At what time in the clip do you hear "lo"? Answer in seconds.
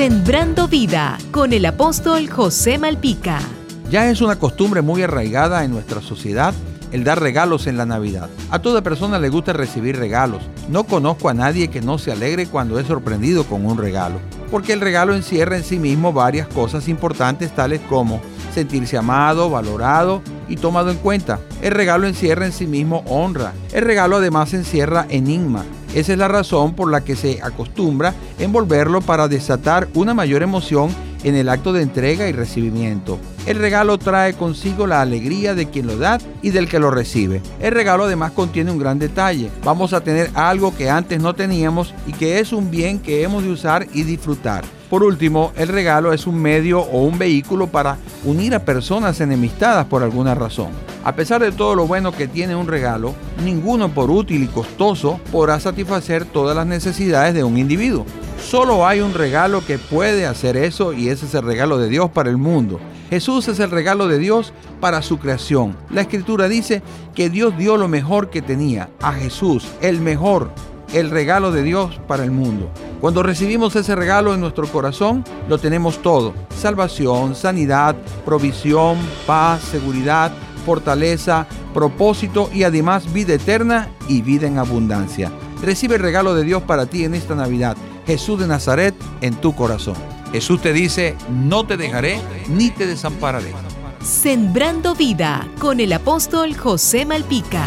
35.86-35.96, 36.78-36.90, 51.76-51.86, 67.76-67.86, 75.48-75.56